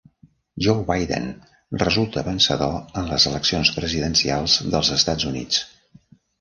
[0.67, 1.27] Joe Biden
[1.83, 5.65] resulta vencedor en les eleccions presidencials dels Estats Units.